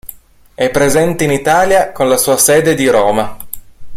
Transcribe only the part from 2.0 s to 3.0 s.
la sua sede di